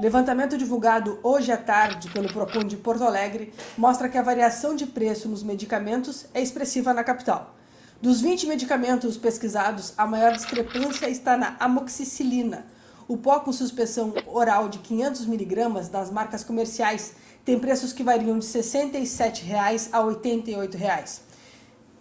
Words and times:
Levantamento 0.00 0.58
divulgado 0.58 1.18
hoje 1.22 1.50
à 1.50 1.56
tarde 1.56 2.10
pelo 2.10 2.30
Procon 2.30 2.64
de 2.64 2.76
Porto 2.76 3.02
Alegre 3.02 3.52
mostra 3.78 4.10
que 4.10 4.18
a 4.18 4.22
variação 4.22 4.76
de 4.76 4.84
preço 4.84 5.26
nos 5.26 5.42
medicamentos 5.42 6.26
é 6.34 6.42
expressiva 6.42 6.92
na 6.92 7.02
capital. 7.02 7.54
Dos 8.00 8.20
20 8.20 8.46
medicamentos 8.46 9.16
pesquisados, 9.16 9.94
a 9.96 10.06
maior 10.06 10.32
discrepância 10.32 11.08
está 11.08 11.34
na 11.36 11.56
amoxicilina. 11.58 12.66
O 13.08 13.16
pó 13.16 13.40
com 13.40 13.52
suspensão 13.52 14.12
oral 14.26 14.68
de 14.68 14.80
500mg 14.80 15.88
das 15.88 16.10
marcas 16.10 16.44
comerciais 16.44 17.14
tem 17.42 17.58
preços 17.58 17.94
que 17.94 18.02
variam 18.02 18.38
de 18.38 18.46
R$ 18.46 18.52
67 18.52 19.50
a 19.92 19.98
R$ 19.98 20.04
88. 20.04 20.76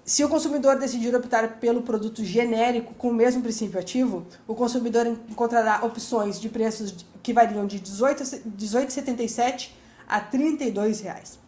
Se 0.05 0.23
o 0.23 0.29
consumidor 0.29 0.77
decidir 0.77 1.15
optar 1.15 1.59
pelo 1.59 1.81
produto 1.81 2.23
genérico 2.23 2.93
com 2.93 3.09
o 3.09 3.13
mesmo 3.13 3.41
princípio 3.41 3.79
ativo, 3.79 4.23
o 4.47 4.53
consumidor 4.53 5.07
encontrará 5.07 5.83
opções 5.83 6.39
de 6.39 6.47
preços 6.47 6.93
que 7.23 7.33
variam 7.33 7.65
de 7.65 7.77
R$ 7.77 7.83
18,77 7.83 9.71
a 10.07 10.19
32 10.19 10.99
reais. 11.01 11.39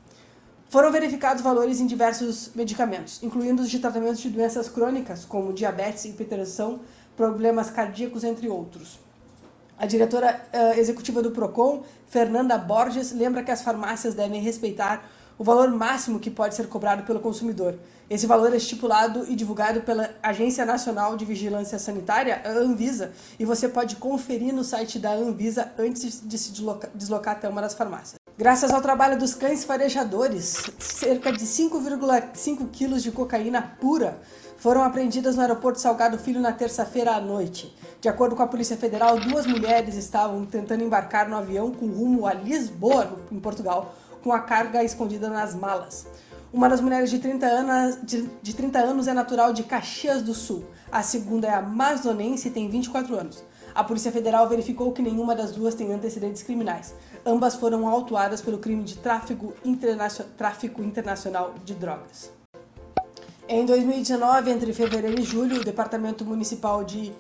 Foram 0.70 0.92
verificados 0.92 1.44
valores 1.44 1.80
em 1.80 1.86
diversos 1.86 2.50
medicamentos, 2.56 3.22
incluindo 3.22 3.62
os 3.62 3.70
de 3.70 3.78
tratamento 3.78 4.18
de 4.18 4.30
doenças 4.32 4.68
crônicas, 4.68 5.24
como 5.24 5.54
diabetes, 5.54 6.06
hipertensão, 6.06 6.80
problemas 7.16 7.70
cardíacos, 7.70 8.24
entre 8.24 8.50
outros. 8.50 9.00
A 9.78 9.86
diretora 9.86 10.42
uh, 10.52 10.80
executiva 10.80 11.22
do 11.22 11.30
PROCON, 11.30 11.84
Fernanda 12.08 12.58
Borges, 12.58 13.12
lembra 13.12 13.44
que 13.44 13.52
as 13.52 13.62
farmácias 13.62 14.16
devem 14.16 14.42
respeitar 14.42 15.08
o 15.38 15.44
valor 15.44 15.70
máximo 15.70 16.20
que 16.20 16.32
pode 16.32 16.56
ser 16.56 16.68
cobrado 16.68 17.04
pelo 17.04 17.20
consumidor. 17.20 17.76
Esse 18.10 18.26
valor 18.26 18.54
é 18.54 18.58
estipulado 18.58 19.26
e 19.30 19.36
divulgado 19.36 19.82
pela 19.82 20.10
Agência 20.24 20.66
Nacional 20.66 21.18
de 21.18 21.26
Vigilância 21.26 21.78
Sanitária, 21.78 22.42
a 22.46 22.50
Anvisa, 22.50 23.12
e 23.38 23.46
você 23.46 23.68
pode 23.68 23.98
conferir 23.98 24.54
no 24.54 24.64
site 24.64 24.98
da 24.98 25.12
Anvisa 25.12 25.72
antes 25.78 26.22
de 26.24 26.38
se 26.38 26.52
deslocar 26.96 27.36
até 27.36 27.50
uma 27.50 27.62
das 27.62 27.74
farmácias. 27.74 28.16
Graças 28.38 28.72
ao 28.72 28.82
trabalho 28.82 29.18
dos 29.18 29.34
cães 29.34 29.64
farejadores, 29.64 30.70
cerca 30.80 31.32
de 31.32 31.44
5,5 31.44 32.70
quilos 32.72 33.04
de 33.04 33.12
cocaína 33.12 33.62
pura 33.82 34.22
foram 34.58 34.84
apreendidas 34.84 35.36
no 35.36 35.42
aeroporto 35.42 35.80
Salgado 35.80 36.18
Filho 36.18 36.40
na 36.40 36.52
terça-feira 36.52 37.16
à 37.16 37.22
noite. 37.22 37.76
De 38.00 38.08
acordo 38.08 38.36
com 38.36 38.44
a 38.44 38.48
Polícia 38.48 38.78
Federal, 38.78 39.20
duas 39.20 39.46
mulheres 39.46 39.96
estavam 39.96 40.46
tentando 40.46 40.84
embarcar 40.84 41.28
no 41.28 41.36
avião 41.36 41.72
com 41.72 41.88
rumo 41.88 42.26
a 42.26 42.34
Lisboa, 42.34 43.20
em 43.32 43.40
Portugal, 43.40 43.94
com 44.24 44.32
a 44.34 44.40
carga 44.40 44.84
escondida 44.84 45.30
nas 45.30 45.56
malas. 45.56 46.08
Uma 46.52 46.70
das 46.70 46.80
mulheres 46.80 47.10
de 47.10 47.20
30, 47.20 47.46
anos, 47.46 47.98
de, 48.04 48.30
de 48.42 48.56
30 48.56 48.80
anos 48.80 49.08
é 49.08 49.14
natural 49.14 49.52
de 49.52 49.64
Caxias 49.64 50.22
do 50.22 50.34
Sul. 50.34 50.64
A 50.92 51.04
segunda 51.04 51.48
é 51.48 51.54
amazonense 51.54 52.48
e 52.48 52.52
tem 52.52 52.70
24 52.70 53.16
anos. 53.16 53.44
A 53.76 53.84
Polícia 53.84 54.12
Federal 54.12 54.48
verificou 54.48 54.92
que 54.92 55.02
nenhuma 55.02 55.36
das 55.36 55.52
duas 55.52 55.76
tem 55.76 55.94
antecedentes 55.94 56.42
criminais. 56.42 56.96
Ambas 57.26 57.56
foram 57.56 57.88
autuadas 57.88 58.42
pelo 58.42 58.58
crime 58.58 58.84
de 58.84 58.98
tráfico, 58.98 59.54
tráfico 60.38 60.82
internacional 60.82 61.54
de 61.64 61.76
drogas. 61.76 62.32
Em 63.50 63.66
2019, 63.66 64.50
entre 64.50 64.74
fevereiro 64.74 65.20
e 65.20 65.24
julho, 65.24 65.62
o 65.62 65.64
Departamento 65.64 66.26
Municipal 66.26 66.84
de 66.84 67.14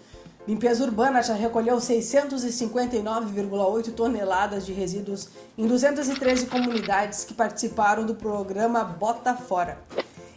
Limpeza 0.47 0.83
Urbana 0.85 1.21
já 1.21 1.33
recolheu 1.33 1.75
659,8 1.75 3.91
toneladas 3.91 4.65
de 4.65 4.71
resíduos 4.71 5.27
em 5.57 5.67
213 5.67 6.45
comunidades 6.45 7.25
que 7.25 7.33
participaram 7.33 8.05
do 8.05 8.15
programa 8.15 8.81
Bota 8.81 9.35
Fora. 9.35 9.77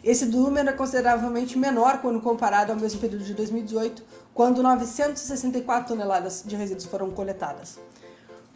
Esse 0.02 0.26
número 0.26 0.68
é 0.68 0.72
consideravelmente 0.72 1.56
menor 1.56 2.00
quando 2.00 2.20
comparado 2.20 2.72
ao 2.72 2.78
mesmo 2.78 3.00
período 3.00 3.22
de 3.22 3.34
2018, 3.34 4.02
quando 4.34 4.64
964 4.64 5.94
toneladas 5.94 6.42
de 6.44 6.56
resíduos 6.56 6.86
foram 6.86 7.12
coletadas. 7.12 7.78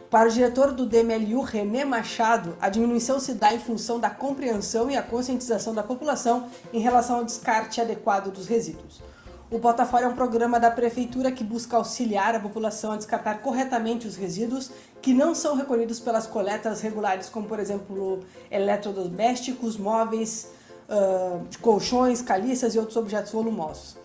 Para 0.09 0.27
o 0.27 0.31
diretor 0.31 0.73
do 0.73 0.85
DMLU, 0.85 1.39
René 1.39 1.85
Machado, 1.85 2.57
a 2.59 2.67
diminuição 2.67 3.17
se 3.17 3.33
dá 3.33 3.53
em 3.53 3.59
função 3.59 3.97
da 3.97 4.09
compreensão 4.09 4.91
e 4.91 4.97
a 4.97 5.01
conscientização 5.01 5.73
da 5.73 5.83
população 5.83 6.49
em 6.73 6.81
relação 6.81 7.19
ao 7.19 7.23
descarte 7.23 7.79
adequado 7.79 8.29
dos 8.29 8.45
resíduos. 8.45 9.14
O 9.49 9.59
Botafora 9.59 10.05
é 10.05 10.07
um 10.07 10.15
programa 10.15 10.59
da 10.59 10.71
prefeitura 10.71 11.31
que 11.31 11.43
busca 11.43 11.77
auxiliar 11.77 12.33
a 12.33 12.39
população 12.39 12.91
a 12.91 12.97
descartar 12.97 13.41
corretamente 13.41 14.07
os 14.07 14.15
resíduos 14.15 14.71
que 15.01 15.13
não 15.13 15.35
são 15.35 15.55
recolhidos 15.55 15.99
pelas 15.99 16.25
coletas 16.25 16.81
regulares, 16.81 17.29
como 17.29 17.47
por 17.47 17.59
exemplo 17.59 18.21
eletrodomésticos, 18.49 19.77
móveis, 19.77 20.49
uh, 20.89 21.45
colchões, 21.61 22.23
caliças 22.23 22.73
e 22.73 22.79
outros 22.79 22.97
objetos 22.97 23.31
volumosos. 23.31 23.95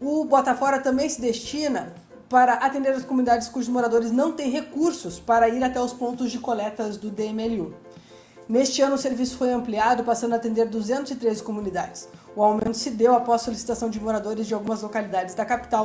O 0.00 0.24
Botafora 0.24 0.78
também 0.78 1.08
se 1.08 1.20
destina 1.20 1.92
para 2.28 2.54
atender 2.54 2.90
as 2.90 3.04
comunidades 3.04 3.48
cujos 3.48 3.68
moradores 3.68 4.12
não 4.12 4.32
têm 4.32 4.50
recursos 4.50 5.18
para 5.18 5.48
ir 5.48 5.64
até 5.64 5.80
os 5.80 5.92
pontos 5.92 6.30
de 6.30 6.38
coletas 6.38 6.96
do 6.96 7.10
DMLU. 7.10 7.74
Neste 8.48 8.80
ano, 8.80 8.94
o 8.94 8.98
serviço 8.98 9.36
foi 9.36 9.52
ampliado, 9.52 10.04
passando 10.04 10.34
a 10.34 10.36
atender 10.36 10.66
213 10.66 11.42
comunidades. 11.42 12.08
O 12.36 12.44
aumento 12.44 12.74
se 12.74 12.90
deu 12.90 13.12
após 13.16 13.42
solicitação 13.42 13.90
de 13.90 13.98
moradores 13.98 14.46
de 14.46 14.54
algumas 14.54 14.82
localidades 14.82 15.34
da 15.34 15.44
capital 15.44 15.84